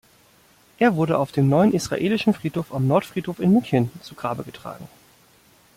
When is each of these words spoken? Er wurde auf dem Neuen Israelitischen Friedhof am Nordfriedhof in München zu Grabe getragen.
Er 0.79 0.95
wurde 0.95 1.19
auf 1.19 1.31
dem 1.31 1.47
Neuen 1.47 1.73
Israelitischen 1.75 2.33
Friedhof 2.33 2.73
am 2.73 2.87
Nordfriedhof 2.87 3.37
in 3.39 3.51
München 3.53 3.91
zu 4.01 4.15
Grabe 4.15 4.43
getragen. 4.43 4.87